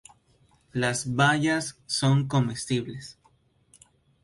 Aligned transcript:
Las 0.73 1.13
bayas 1.13 1.77
son 1.85 2.27
comestibles. 2.27 3.19